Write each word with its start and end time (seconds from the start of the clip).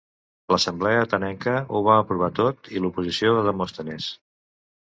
L'assemblea 0.53 1.03
atenenca 1.07 1.53
ho 1.77 1.81
va 1.89 1.99
aprovar 2.05 2.31
tot 2.41 2.73
i 2.77 2.83
l'oposició 2.87 3.37
de 3.37 3.45
Demòstenes. 3.53 4.09